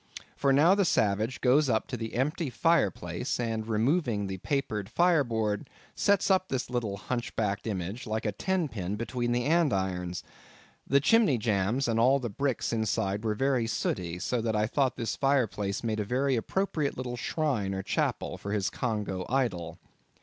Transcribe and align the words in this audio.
For 0.35 0.51
now 0.51 0.73
the 0.73 0.83
savage 0.83 1.41
goes 1.41 1.69
up 1.69 1.85
to 1.89 1.95
the 1.95 2.15
empty 2.15 2.49
fire 2.49 2.89
place, 2.89 3.39
and 3.39 3.67
removing 3.67 4.25
the 4.25 4.39
papered 4.39 4.89
fire 4.89 5.23
board, 5.23 5.69
sets 5.93 6.31
up 6.31 6.47
this 6.47 6.71
little 6.71 6.97
hunch 6.97 7.35
backed 7.35 7.67
image, 7.67 8.07
like 8.07 8.25
a 8.25 8.31
tenpin, 8.31 8.95
between 8.95 9.31
the 9.31 9.45
andirons. 9.45 10.23
The 10.87 11.01
chimney 11.01 11.37
jambs 11.37 11.87
and 11.87 11.99
all 11.99 12.17
the 12.17 12.29
bricks 12.31 12.73
inside 12.73 13.23
were 13.23 13.35
very 13.35 13.67
sooty, 13.67 14.17
so 14.17 14.41
that 14.41 14.55
I 14.55 14.65
thought 14.65 14.95
this 14.95 15.15
fire 15.15 15.45
place 15.45 15.83
made 15.83 15.99
a 15.99 16.03
very 16.03 16.35
appropriate 16.35 16.97
little 16.97 17.15
shrine 17.15 17.75
or 17.75 17.83
chapel 17.83 18.39
for 18.39 18.53
his 18.53 18.71
Congo 18.71 19.27
idol. 19.29 19.77